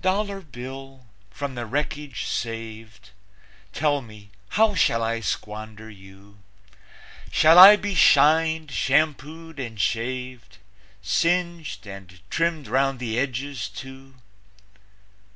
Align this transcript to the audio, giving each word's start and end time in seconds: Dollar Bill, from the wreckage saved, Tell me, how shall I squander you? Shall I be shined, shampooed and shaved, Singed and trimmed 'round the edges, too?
Dollar 0.00 0.40
Bill, 0.40 1.06
from 1.32 1.56
the 1.56 1.66
wreckage 1.66 2.26
saved, 2.26 3.10
Tell 3.72 4.00
me, 4.02 4.30
how 4.50 4.76
shall 4.76 5.02
I 5.02 5.18
squander 5.18 5.90
you? 5.90 6.38
Shall 7.32 7.58
I 7.58 7.74
be 7.74 7.96
shined, 7.96 8.70
shampooed 8.70 9.58
and 9.58 9.80
shaved, 9.80 10.58
Singed 11.02 11.88
and 11.88 12.20
trimmed 12.30 12.68
'round 12.68 13.00
the 13.00 13.18
edges, 13.18 13.68
too? 13.68 14.14